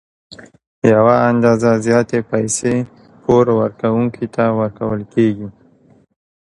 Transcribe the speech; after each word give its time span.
یوه 0.91 1.15
اندازه 1.29 1.69
زیاتې 1.85 2.19
پیسې 2.31 2.75
پور 3.23 3.45
ورکوونکي 3.59 4.25
ته 4.35 4.43
ورکول 4.59 5.01
کېږي 5.13 5.47